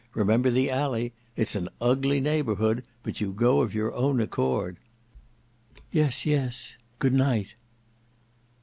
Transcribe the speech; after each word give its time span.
Remember 0.15 0.49
the 0.49 0.71
alley. 0.71 1.13
It's 1.35 1.53
an 1.53 1.69
ugly 1.79 2.19
neighbourhood; 2.19 2.83
but 3.03 3.21
you 3.21 3.31
go 3.31 3.61
of 3.61 3.75
your 3.75 3.93
own 3.93 4.19
accord." 4.19 4.77
"Yes, 5.91 6.25
yes. 6.25 6.75
Good 6.97 7.13
night." 7.13 7.53